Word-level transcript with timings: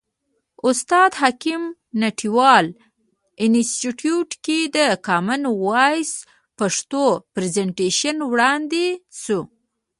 استاد 0.67 1.11
حکیم 1.21 1.63
تڼیوال 2.17 2.65
انستیتیوت 3.45 4.31
کې 4.45 4.59
د 4.75 4.77
کامن 5.07 5.41
وایس 5.65 6.11
پښتو 6.57 7.03
پرزنټیشن 7.33 8.17
وړاندې 8.31 8.85
شو. 9.21 9.39